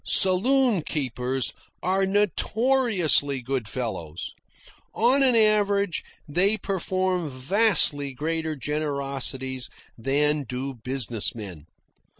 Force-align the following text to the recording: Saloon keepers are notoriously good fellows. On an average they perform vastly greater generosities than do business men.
Saloon 0.03 0.81
keepers 0.81 1.53
are 1.83 2.07
notoriously 2.07 3.39
good 3.39 3.67
fellows. 3.67 4.33
On 4.95 5.21
an 5.21 5.35
average 5.35 6.03
they 6.27 6.57
perform 6.57 7.29
vastly 7.29 8.11
greater 8.11 8.55
generosities 8.55 9.69
than 9.99 10.41
do 10.41 10.73
business 10.73 11.35
men. 11.35 11.65